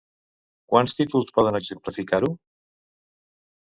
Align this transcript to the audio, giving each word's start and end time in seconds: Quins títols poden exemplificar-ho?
Quins 0.73 0.95
títols 1.01 1.29
poden 1.37 1.59
exemplificar-ho? 1.61 2.31